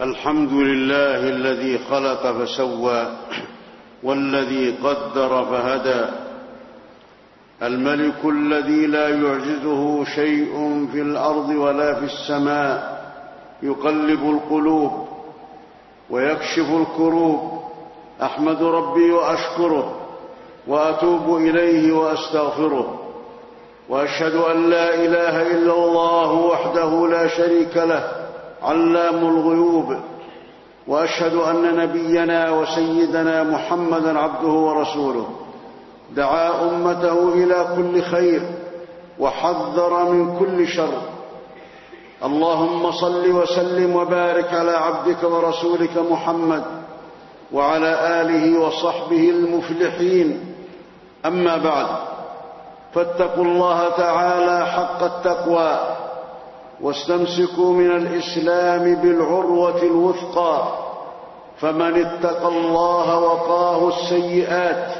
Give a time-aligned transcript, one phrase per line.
[0.00, 3.06] الحمد لله الذي خلق فسوى
[4.02, 6.04] والذي قدر فهدى.
[7.62, 13.02] الملك الذي لا يعجزه شيء في الأرض ولا في السماء.
[13.62, 15.08] يقلب القلوب
[16.10, 17.62] ويكشف الكروب.
[18.22, 20.00] أحمد ربي وأشكره
[20.66, 23.00] وأتوب إليه وأستغفره.
[23.88, 28.21] وأشهد أن لا إله إلا الله وحده لا شريك له.
[28.64, 29.96] علام الغيوب
[30.86, 35.26] وأشهد أن نبينا وسيدنا محمدا عبده ورسوله.
[36.16, 38.42] دعا أمته إلى كل خير
[39.18, 40.94] وحذر من كل شر.
[42.24, 46.64] اللهم صل وسلم وبارك على عبدك ورسولك محمد
[47.52, 50.54] وعلى آله وصحبه المفلحين.
[51.26, 51.86] أما بعد
[52.94, 56.01] فاتقوا الله تعالى حق التقوى.
[56.80, 60.62] واستمسكوا من الإسلام بالعروة الوثقى
[61.60, 64.94] فمن اتقى الله وقاه السيئات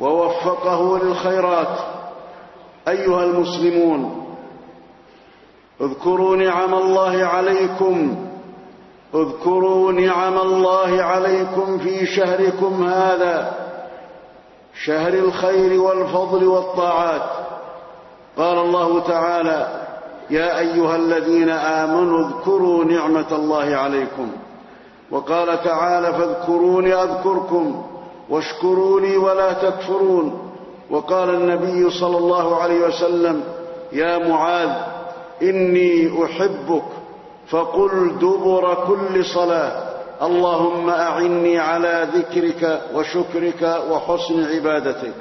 [0.00, 1.78] ووفقه للخيرات.
[2.88, 4.26] أيها المسلمون
[5.80, 8.26] اذكروا نعم الله عليكم
[9.14, 13.54] اذكروا نعم الله عليكم في شهركم هذا
[14.84, 17.30] شهر الخير والفضل والطاعات.
[18.36, 19.83] قال الله تعالى
[20.30, 24.30] يا أيها الذين آمنوا اذكروا نعمة الله عليكم.
[25.10, 27.84] وقال تعالى فاذكروني أذكركم
[28.30, 30.52] واشكروا لي ولا تكفرون.
[30.90, 33.44] وقال النبي صلى الله عليه وسلم
[33.92, 34.70] يا معاذ
[35.42, 36.84] إني أحبك
[37.48, 39.84] فقل دبر كل صلاة.
[40.22, 45.14] اللهم أعني على ذكرك وشكرك وحسن عبادتك.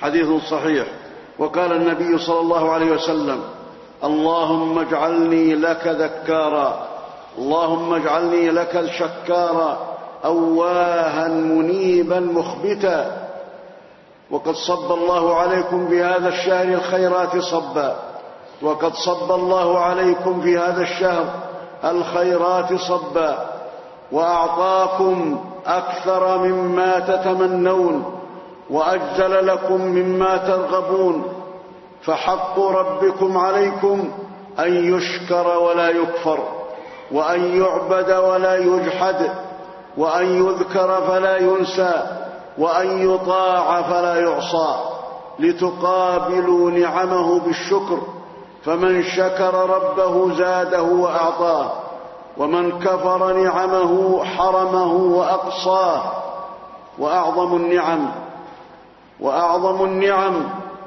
[0.00, 0.86] حديث صحيح.
[1.38, 3.40] وقال النبي صلى الله عليه وسلم
[4.04, 6.86] اللهم اجعلني لك ذكارا.
[7.38, 9.78] اللهم اجعلني لك شكارا
[10.24, 13.28] أواها منيبا مخبتا.
[14.30, 17.96] وقد صب الله عليكم بهذا الشهر الخيرات صبا.
[18.62, 21.24] وقد صب الله عليكم في هذا الشهر
[21.84, 23.46] الخيرات صبا.
[24.12, 28.20] وأعطاكم أكثر مما تتمنون.
[28.70, 31.24] وأجزل لكم مما ترغبون.
[32.06, 34.10] فحق ربكم عليكم
[34.58, 36.38] أن يشكر ولا يكفر
[37.12, 39.30] وأن يعبد ولا يجحد
[39.96, 42.02] وأن يذكر فلا ينسى
[42.58, 44.74] وأن يطاع فلا يعصى
[45.38, 47.98] لتقابلوا نعمه بالشكر
[48.64, 51.72] فمن شكر ربه زاده وأعطاه
[52.38, 56.02] ومن كفر نعمه حرمه وأقصاه
[56.98, 58.08] وأعظم النعم
[59.20, 60.34] وأعظم النعم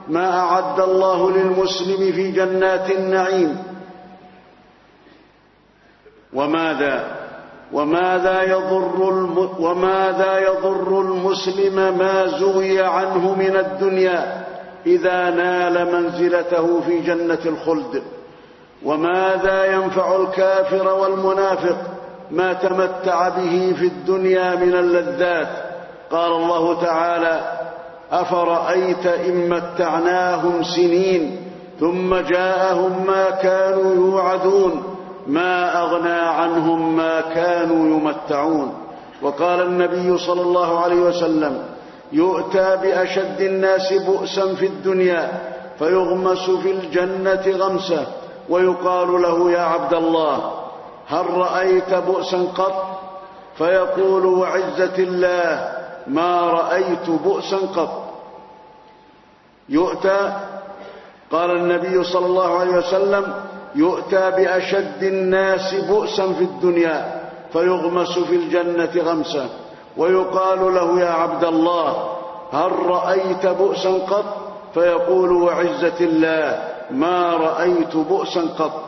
[0.09, 3.64] ما أعد الله للمسلم في جنات النعيم.
[6.34, 7.16] وماذا؟
[7.74, 9.50] وماذا يضر الم...
[9.59, 14.46] وماذا يضر المسلم ما زوي عنه من الدنيا
[14.86, 18.03] إذا نال منزلته في جنة الخلد؟
[18.86, 21.78] وماذا ينفع الكافر والمنافق
[22.31, 25.48] ما تمتع به في الدنيا من اللذات؟
[26.12, 27.59] قال الله تعالى
[28.12, 31.42] أفرأيت إن متعناهم سنين
[31.80, 34.84] ثم جاءهم ما كانوا يوعدون
[35.28, 38.74] ما أغنى عنهم ما كانوا يمتعون.
[39.22, 41.66] وقال النبي صلى الله عليه وسلم
[42.12, 45.42] يؤتى بأشد الناس بؤسا في الدنيا
[45.80, 48.08] فيغمس في الجنة غمسة
[48.50, 50.52] ويقال له يا عبد الله
[51.08, 53.00] هل رأيت بؤسا قط؟
[53.58, 55.79] فيقول وعزه الله
[56.09, 58.09] ما رأيت بؤسا قط.
[59.70, 60.34] يؤتى
[61.31, 63.34] قال النبي صلى الله عليه وسلم
[63.75, 67.22] يؤتى بأشد الناس بؤسا في الدنيا
[67.53, 69.50] فيغمس في الجنة غمسه
[69.98, 72.18] ويقال له يا عبد الله
[72.52, 74.25] هل رأيت بؤسا قط؟
[74.74, 78.86] فيقول وعزة الله ما رأيت بؤسا قط.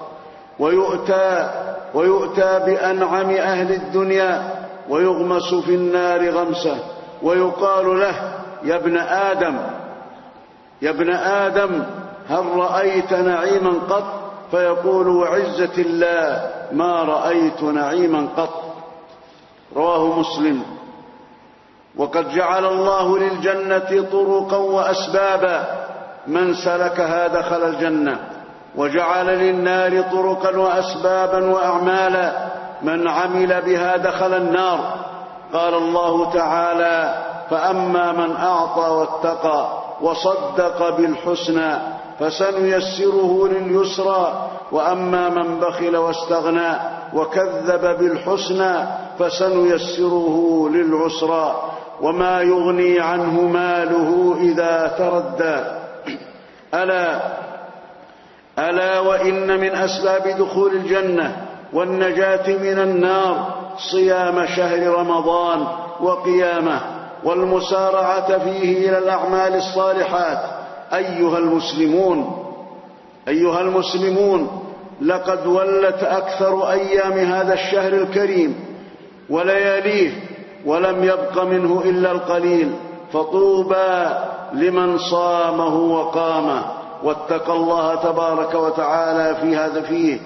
[0.59, 1.49] ويؤتى
[1.93, 4.53] ويؤتى بأنعم أهل الدنيا
[4.89, 6.77] ويغمس في النار غمسه
[7.23, 8.15] ويقال له
[8.63, 9.57] يا ابن آدم
[10.81, 11.83] يا ابن آدم
[12.29, 14.03] هل رأيت نعيما قط؟
[14.51, 18.73] فيقول وعزة الله ما رأيت نعيما قط.
[19.75, 20.63] رواه مسلم.
[21.97, 25.85] وقد جعل الله للجنة طرقا وأسبابا.
[26.27, 28.19] من سلكها دخل الجنة.
[28.75, 32.47] وجعل للنار طرقا وأسبابا وأعمالا.
[32.81, 35.00] من عمل بها دخل النار.
[35.53, 41.77] قال الله تعالى فأما من أعطى واتقى وصدق بالحسنى
[42.19, 46.71] فسنيسره لليسرى وأما من بخل واستغنى
[47.13, 48.73] وكذب بالحسنى
[49.19, 51.63] فسنيسره للعسرى
[52.01, 55.63] وما يغني عنه ماله إذا تردى.
[56.73, 57.21] ألا
[58.59, 63.60] ألا وإن من أسباب دخول الجنة والنجاة من النار
[63.91, 65.67] صيام شهر رمضان
[66.01, 66.81] وقيامه
[67.23, 70.39] والمسارعة فيه إلى الأعمال الصالحات.
[70.93, 72.37] أيها المسلمون
[73.27, 74.63] أيها المسلمون
[75.01, 78.55] لقد ولت أكثر أيام هذا الشهر الكريم
[79.29, 80.11] ولياليه
[80.65, 82.71] ولم يبق منه إلا القليل
[83.13, 84.05] فطوبى
[84.53, 86.63] لمن صامه وقامه.
[87.03, 90.19] واتقى الله تبارك وتعالى في هذا فيه.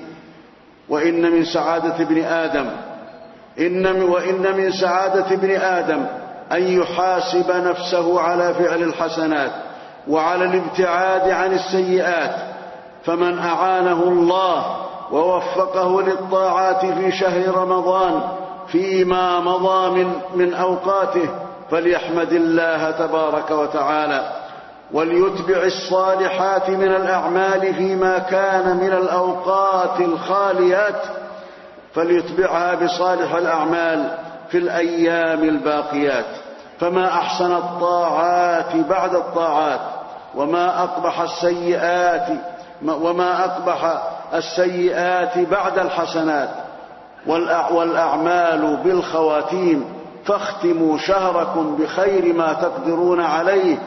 [0.90, 2.66] وإن من سعادة ابن آدم
[3.60, 6.06] إن وإن من سعادة ابن آدم
[6.52, 9.52] أن يحاسب نفسه على فعل الحسنات
[10.07, 12.36] وعلى الابتعاد عن السيئات
[13.06, 14.66] فمن أعانه الله
[15.12, 18.22] ووفقه للطاعات في شهر رمضان
[18.68, 21.30] فيما مضى من, من أوقاته
[21.72, 24.31] فليحمد الله تبارك وتعالى
[24.94, 31.04] وليتبع الصالحات من الأعمال فيما كان من الأوقات الخاليات
[31.96, 34.18] فليتبعها بصالح الأعمال
[34.50, 36.26] في الأيام الباقيات.
[36.80, 39.80] فما أحسن الطاعات بعد الطاعات
[40.36, 42.28] وما أقبح السيئات
[42.86, 44.02] وما أقبح
[44.34, 46.50] السيئات بعد الحسنات.
[47.72, 49.86] والأعمال بالخواتيم
[50.26, 53.78] فاختموا شهركم بخير ما تقدرون عليه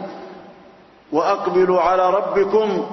[1.12, 2.86] وأقبلوا على ربكم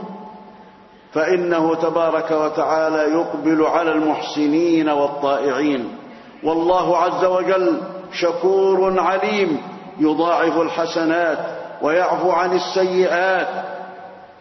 [1.16, 5.98] فإنه تبارك وتعالى يقبل على المحسنين والطائعين.
[6.44, 7.82] والله عز وجل
[8.12, 9.62] شكور عليم
[10.00, 11.38] يضاعف الحسنات
[11.82, 13.48] ويعفو عن السيئات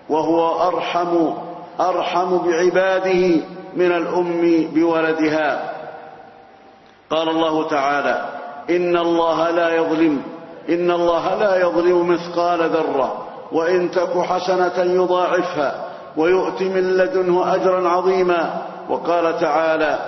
[0.08, 1.30] وهو أرحم
[1.80, 3.40] أرحم بعباده
[3.76, 5.74] من الأم بولدها.
[7.10, 8.24] قال الله تعالى
[8.70, 10.22] إن الله لا يظلم
[10.68, 15.93] إن الله لا يظلم مثقال ذرة وإن تك حسنة يضاعفها.
[16.16, 18.62] ويؤتي من لدنه أجرا عظيما.
[18.88, 19.98] وقال تعالى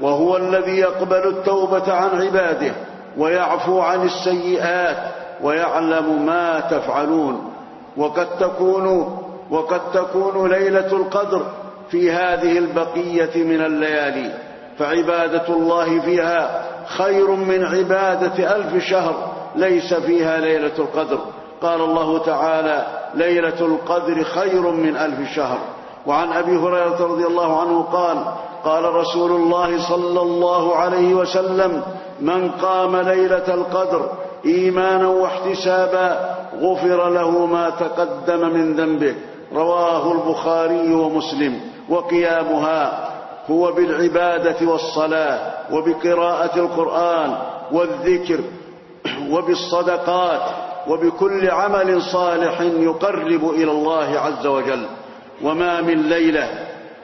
[0.00, 2.72] وهو الذي يقبل التوبة عن عباده
[3.18, 4.96] ويعفو عن السيئات
[5.42, 7.52] ويعلم ما تفعلون.
[7.96, 9.16] وقد تكون
[9.50, 11.42] وقد تكون ليلة القدر
[11.90, 14.32] في هذه البقية من الليالي.
[14.78, 21.18] فعبادة الله فيها خير من عبادة ألف شهر ليس فيها ليلة القدر.
[21.62, 25.58] قال الله تعالى ليلة القدر خير من ألف شهر.
[26.06, 28.24] وعن أبي هريرة رضي الله عنه قال
[28.64, 31.82] قال رسول الله صلى الله عليه وسلم
[32.20, 34.10] من قام ليلة القدر
[34.44, 39.14] إيمانا واحتسابا غفر له ما تقدم من ذنبه.
[39.52, 41.60] رواه البخاري ومسلم.
[41.88, 43.08] وقيامها
[43.50, 45.38] هو بالعبادة والصلاة
[45.72, 47.36] وبقراءة القرآن
[47.72, 48.40] والذكر
[49.30, 50.40] وبالصدقات
[50.88, 54.86] وبكل عمل صالح يقرب إلى الله عز وجل.
[55.42, 56.48] وما من ليلة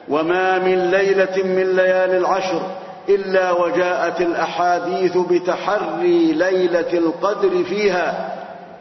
[0.09, 2.61] وما من ليلة من ليالي العشر
[3.09, 8.35] إلا وجاءت الأحاديث بتحري ليلة القدر فيها.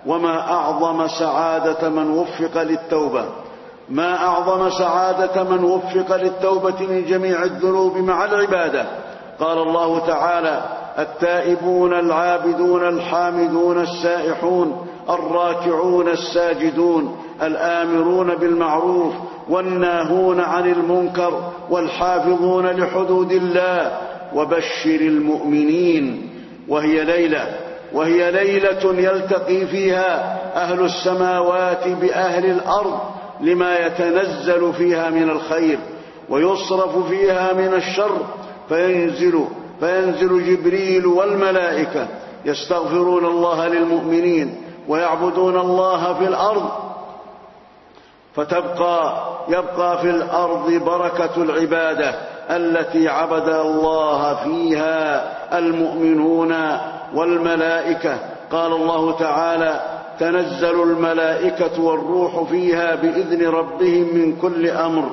[0.07, 3.25] وما أعظم سعادة من وفق للتوبة.
[3.89, 8.87] ما أعظم سعادة من وفق للتوبة من جميع الذنوب مع العبادة.
[9.41, 10.63] قال الله تعالى
[10.99, 19.15] التائبون العابدون الحامدون السائحون الراكعون الساجدون الآمرون بالمعروف
[19.49, 23.99] والناهون عن المنكر والحافظون لحدود الله
[24.35, 26.29] وبشر المؤمنين.
[26.69, 27.47] وهي ليلة
[27.93, 33.01] وهي ليلة يلتقي فيها أهل السماوات بأهل الأرض
[33.41, 35.79] لما يتنزل فيها من الخير
[36.29, 38.17] ويصرف فيها من الشر.
[38.69, 39.45] فينزل
[39.81, 42.09] فينزل جبريل والملائكة
[42.45, 44.57] يستغفرون الله للمؤمنين.
[44.89, 46.71] ويعبدون الله في الأرض
[48.35, 49.15] فتبقى
[49.49, 52.15] يبقى في الأرض بركة العبادة
[52.51, 55.25] التي عبد الله فيها
[55.59, 56.55] المؤمنون
[57.15, 58.19] والملائكة.
[58.53, 59.81] قال الله تعالى
[60.19, 65.11] تنزل الملائكة والروح فيها بإذن ربهم من كل أمر.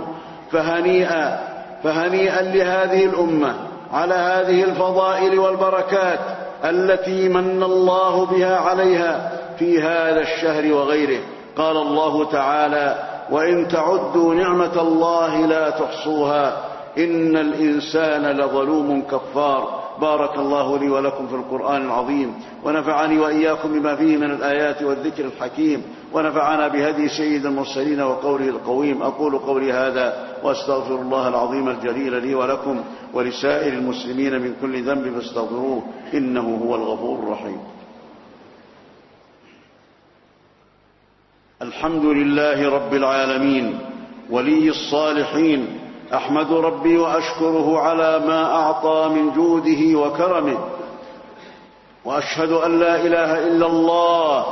[0.51, 1.39] فهنيئا
[1.83, 3.55] فهنيئا لهذه الأمة
[3.93, 6.19] على هذه الفضائل والبركات
[6.65, 11.19] التي من الله بها عليها في هذا الشهر وغيره.
[11.55, 16.57] قال الله تعالى وإن تعدوا نعمة الله لا تحصوها.
[16.97, 19.79] إن الإنسان لظلوم كفار.
[20.01, 22.33] بارك الله لي ولكم في القرآن العظيم.
[22.65, 25.83] ونفعني وإياكم بما فيه من الآيات والذكر الحكيم.
[26.13, 29.01] ونفعنا بهدي سيد المرسلين وقوله القويم.
[29.01, 30.13] أقول قولي هذا
[30.43, 37.19] وأستغفر الله العظيم الجليل لي ولكم ولسائر المسلمين من كل ذنب فاستغفروه إنه هو الغفور
[37.19, 37.57] الرحيم.
[41.69, 43.79] الحمد لله رب العالمين
[44.29, 45.67] ولي الصالحين
[46.13, 50.57] أحمد ربي وأشكره على ما أعطى من جوده وكرمه
[52.05, 54.45] وأشهد أن لا إله إلا الله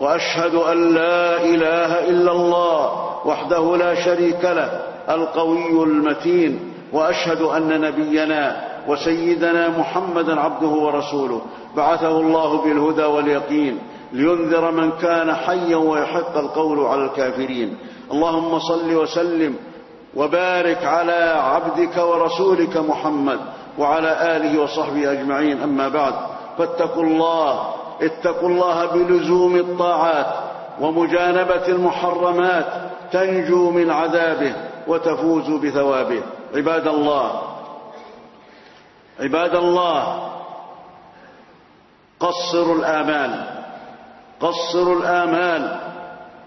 [0.00, 2.84] وأشهد أن لا إله إلا الله
[3.26, 4.70] وحده لا شريك له
[5.08, 6.60] القوي المتين
[6.92, 11.40] وأشهد أن نبينا وسيدنا محمدا عبده ورسوله
[11.76, 13.78] بعثه الله بالهدى واليقين
[14.12, 17.76] لينذر من كان حيا ويحق القول على الكافرين.
[18.12, 19.56] اللهم صل وسلم
[20.16, 23.40] وبارك على عبدك ورسولك محمد
[23.78, 25.62] وعلى آله وصحبه أجمعين.
[25.62, 26.14] أما بعد
[26.58, 30.26] فاتقوا الله اتقوا الله بلزوم الطاعات
[30.80, 32.66] ومجانبة المحرمات
[33.12, 34.54] تنجو من عذابه
[34.86, 36.22] وتفوز بثوابه.
[36.54, 37.42] عباد الله
[39.20, 40.28] عباد الله
[42.20, 43.61] قصروا الآمال.
[44.42, 45.76] قصروا الآمال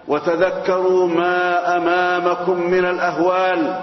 [0.07, 3.79] وتذكروا ما أمامكم من الأهوال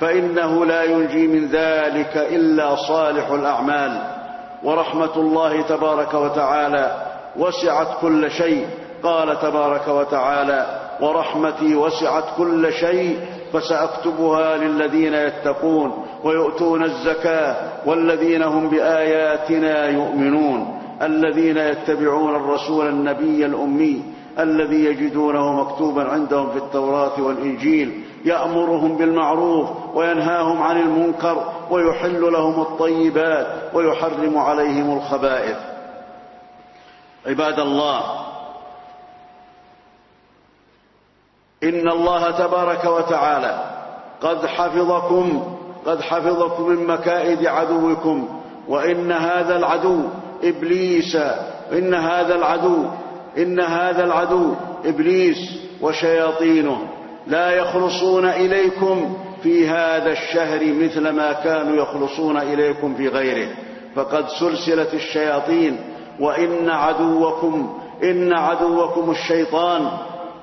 [0.00, 4.00] فإنه لا ينجي من ذلك إلا صالح الأعمال.
[4.62, 7.02] ورحمة الله تبارك وتعالى
[7.36, 8.66] وسعت كل شيء.
[9.02, 10.66] قال تبارك وتعالى
[11.00, 13.20] ورحمتي وسعت كل شيء
[13.52, 20.81] فسأكتبها للذين يتقون ويؤتون الزكاة والذين هم بآياتنا يؤمنون.
[21.02, 24.02] الذين يتبعون الرسول النبي الأمي
[24.38, 33.46] الذي يجدونه مكتوبا عندهم في التوراة والإنجيل يأمرهم بالمعروف وينهاهم عن المنكر ويحل لهم الطيبات
[33.74, 35.56] ويحرم عليهم الخبائث.
[37.26, 38.02] عباد الله
[41.62, 43.64] إن الله تبارك وتعالى
[44.20, 45.56] قد حفظكم
[45.86, 50.00] قد حفظكم من مكائد عدوكم وإن هذا العدو
[50.44, 51.16] إبليس
[51.72, 52.84] إن هذا العدو
[53.38, 55.38] إن هذا العدو إبليس
[55.80, 56.78] وشياطينه
[57.26, 63.48] لا يخلصون إليكم في هذا الشهر مثل ما كانوا يخلصون إليكم في غيره.
[63.94, 65.76] فقد سلسلت الشياطين
[66.20, 69.88] وإن عدوكم إن عدوكم الشيطان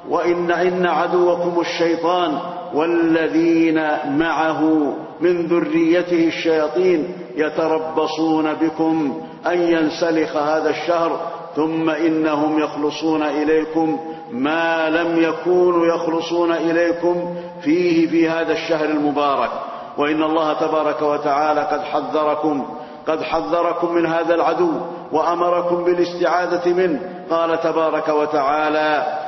[0.10, 2.40] وإن إن عدوكم الشيطان
[2.74, 3.82] والذين
[4.18, 11.20] معه من ذريته الشياطين يتربصون بكم أن ينسلخ هذا الشهر
[11.56, 14.00] ثم إنهم يخلصون إليكم
[14.32, 19.52] ما لم يكونوا يخلصون إليكم فيه في هذا الشهر المبارك.
[19.98, 22.66] وإن الله تبارك وتعالى قد حذركم
[23.08, 24.72] قد حذركم من هذا العدو
[25.12, 27.00] وأمركم بالاستعاذة منه.
[27.30, 29.20] قال تبارك وتعالى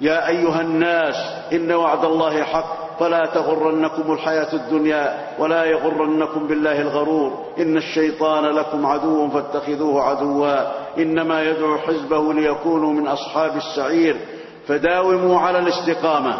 [0.00, 1.14] يا أيها الناس
[1.52, 7.44] إن وعد الله حق فلا تغرنكم الحياة الدنيا ولا يغرنكم بالله الغرور.
[7.58, 10.56] إن الشيطان لكم عدو فاتخذوه عدوا.
[10.98, 14.16] إنما يدعو حزبه ليكونوا من أصحاب السعير.
[14.68, 16.34] فداوموا على الاستقامة.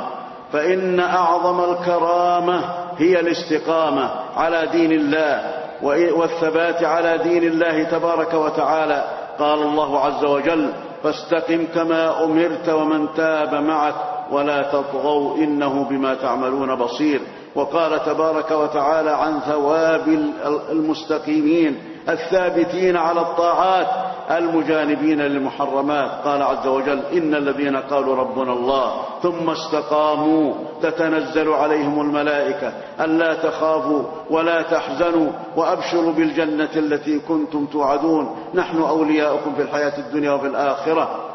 [0.53, 2.61] فإن أعظم الكرامة
[2.99, 5.55] هي الاستقامة على دين الله.
[5.83, 9.05] والثبات على دين الله تبارك وتعالى.
[9.39, 10.73] قال الله عز وجل
[11.03, 13.95] فاستقم كما أمرت ومن تاب معك.
[14.33, 17.21] ولا تطغوا إنه بما تعملون بصير.
[17.55, 20.33] وقال تبارك وتعالى عن ثواب
[20.71, 23.87] المستقيمين الثابتين على الطاعات
[24.31, 26.11] المجانبين للمحرمات.
[26.25, 28.93] قال عز وجل إن الذين قالوا ربنا الله
[29.23, 32.73] ثم استقاموا تتنزل عليهم الملائكة.
[33.01, 38.37] الا تخافوا ولا تحزنوا وأبشروا بالجنة التي كنتم توعدون.
[38.55, 41.28] نحن أولياؤكم في الحياة الدنيا وفي الآخرة.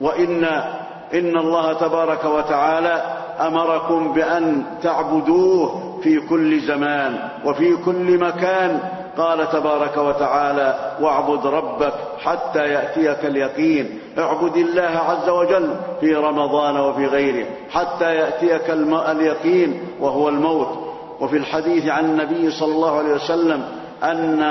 [0.00, 0.44] وإن
[1.14, 3.02] إن الله تبارك وتعالى
[3.40, 8.80] أمركم بأن تعبدوه في كل زمان وفي كل مكان.
[9.16, 11.92] قال تبارك وتعالى واعبد ربك
[12.24, 13.98] حتى يأتيك اليقين.
[14.18, 20.78] اعبد الله عز وجل في رمضان وفي غيره حتى يأتيك اليقين وهو الموت.
[21.20, 23.64] وفي الحديث عن النبي صلى الله عليه وسلم
[24.02, 24.42] أن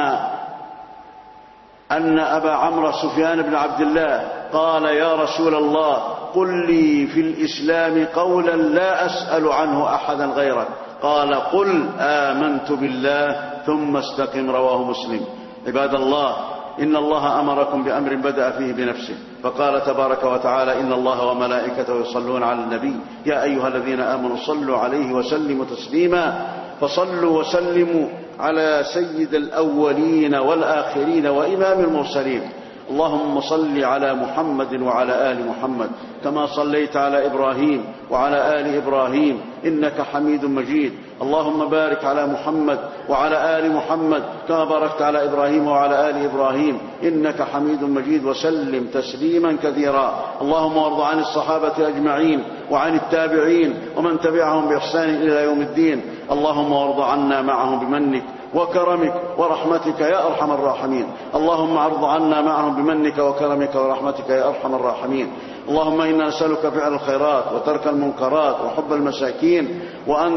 [1.91, 5.93] أن أبا عمرو سفيان بن عبد الله قال يا رسول الله
[6.33, 10.67] قل لي في الإسلام قولا لا أسأل عنه أحدا غيرك.
[11.01, 15.21] قال قل آمنت بالله ثم استقم رواه مسلم.
[15.67, 16.35] عباد الله
[16.79, 19.15] إن الله أمركم بأمر بدأ فيه بنفسه.
[19.43, 22.95] فقال تبارك وتعالى إن الله وملائكته يصلون على النبي.
[23.25, 26.47] يا أيها الذين آمنوا صلوا عليه وسلموا تسليما.
[26.81, 28.07] فصلوا وسلموا
[28.39, 32.41] على سيد الأولين والآخرين وإمام المرسلين.
[32.89, 35.89] اللهم صل على محمد وعلى آل محمد
[36.23, 40.93] كما صليت على إبراهيم وعلى آل إبراهيم إنك حميد مجيد.
[41.21, 47.41] اللهم بارك على محمد وعلى آل محمد كما باركت على إبراهيم وعلى آل إبراهيم إنك
[47.41, 48.25] حميد مجيد.
[48.25, 50.37] وسلم تسليما كثيرا.
[50.41, 56.01] اللهم وارض عن الصحابة أجمعين وعن التابعين ومن تبعهم بإحسان إلى يوم الدين.
[56.31, 58.23] اللهم وارض عنا معهم بمنك.
[58.55, 61.05] وكرمك ورحمتك يا أرحم الراحمين.
[61.35, 65.27] اللهم عرض عنا معهم بمنك وكرمك ورحمتك يا أرحم الراحمين.
[65.69, 70.33] اللهم إنا نسألك فعل الخيرات وترك المنكرات وحب المساكين وأن,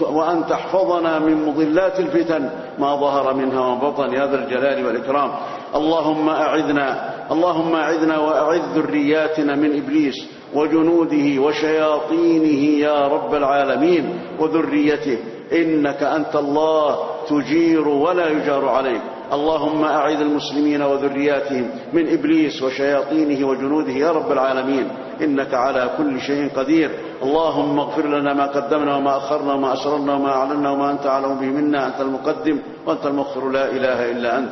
[0.00, 5.30] وأن تحفظنا من مضلات الفتن ما ظهر منها وما بطن يا ذا الجلال والإكرام.
[5.74, 10.14] اللهم أعذنا اللهم أعذنا وأعذ ذرياتنا من إبليس
[10.54, 15.18] وجنوده وشياطينه يا رب العالمين وذريته.
[15.52, 19.00] إنك أنت الله تجير ولا يجار عليك.
[19.32, 24.88] اللهم أعذ المسلمين وذرياتهم من إبليس وشياطينه وجنوده يا رب العالمين.
[25.20, 26.90] إنك على كل شيء قدير.
[27.22, 31.46] اللهم اغفر لنا ما قدمنا وما أخرنا وما أسررنا وما أعلنا وما أنت أعلم به
[31.46, 31.86] منا.
[31.86, 33.48] أنت المقدم وأنت المغفر.
[33.48, 34.50] لا إله إلا أنت.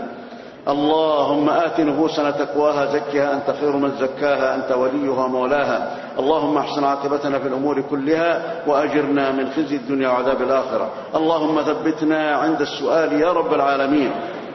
[0.68, 5.96] اللهم آت نفوسنا تقواها زكها أنت خير من زكاها أنت وليها مولاها.
[6.18, 10.90] اللهم احسن عاقبتنا في الأمور كلها وأجرنا من خزي الدنيا وعذاب الآخرة.
[11.14, 14.10] اللهم ثبتنا عند السؤال يا رب العالمين.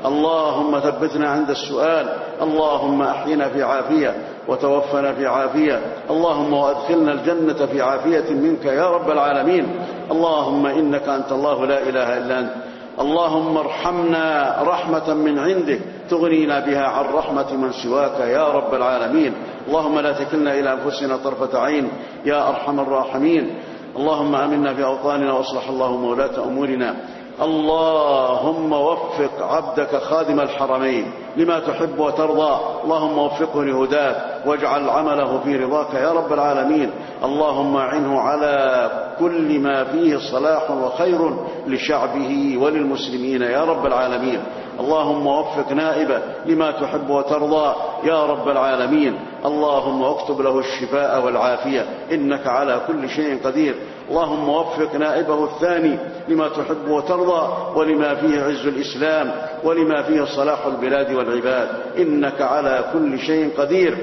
[0.06, 2.10] اللهم ثبتنا عند السؤال.
[2.42, 4.16] اللهم أحينا في عافية
[4.48, 5.82] وتوفنا في عافية.
[6.10, 9.66] اللهم وأدخلنا الجنة في عافية منك يا رب العالمين.
[10.12, 12.67] اللهم إنك أنت الله لا إله إلا أنت.
[13.00, 19.34] اللهم ارحمنا رحمة من عندك تغنينا بها عن رحمة من سواك يا رب العالمين.
[19.68, 21.90] اللهم لا تكلنا إلى أنفسنا طرفة عين
[22.26, 23.54] يا أرحم الراحمين.
[23.98, 26.96] اللهم آمنا في اوطاننا وأصلح اللهم ولاة أمورنا.
[27.42, 32.60] اللهم وفق عبدك خادم الحرمين لما تحب وترضى.
[32.84, 36.92] اللهم وفقه لهداك واجعل عمله في رضاك يا رب العالمين.
[37.24, 38.90] اللهم اعنه على
[39.20, 41.34] كل ما فيه صلاح وخير
[41.68, 44.40] لشعبه وللمسلمين يا رب العالمين.
[44.80, 49.20] اللهم وفق نائبه لما تحب وترضى يا رب العالمين.
[49.46, 51.86] اللهم اكتب له الشفاء والعافية.
[52.12, 53.76] إنك على كل شيء قدير.
[54.10, 59.32] اللهم وفق نائبه الثاني لما تحب وترضى ولما فيه عز الإسلام
[59.64, 61.70] ولما فيه صلاح البلاد والعباد.
[61.98, 63.98] إنك على كل شيء قدير.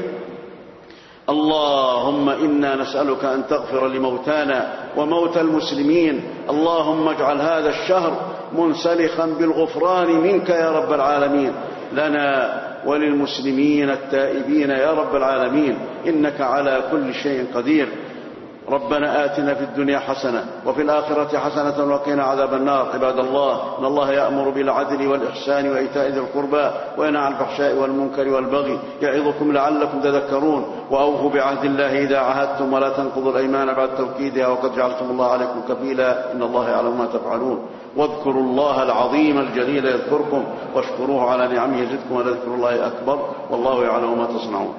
[1.29, 6.25] اللهم إنا نسألك أن تغفر لموتانا وموتى المسلمين.
[6.51, 8.13] اللهم اجعل هذا الشهر
[8.59, 11.53] منسلخا بالغفران منك يا رب العالمين.
[11.93, 15.79] لنا وللمسلمين التائبين يا رب العالمين.
[16.07, 17.89] إنك على كل شيء قدير.
[18.69, 22.89] ربنا آتنا في الدنيا حسنة وفي الآخرة حسنة وقنا عذاب النار.
[22.95, 28.79] عباد الله إن الله يأمر بالعدل والإحسان وإيتاء ذي القربى وينهى عن الفحشاء والمنكر والبغي
[29.03, 30.67] يعظكم لعلكم تذكرون.
[30.91, 36.33] وأوفوا بعهد الله إذا عاهدتم ولا تنقضوا الأيمان بعد توكيدها وقد جعلتم الله عليكم كفيلا.
[36.33, 37.67] إن الله يعلم ما تفعلون.
[37.97, 40.45] واذكروا الله العظيم الجليل يذكركم.
[40.75, 43.19] واشكروه على نعمه يزدكم ولذكر الله أكبر.
[43.51, 44.75] والله يعلم ما تصنعون.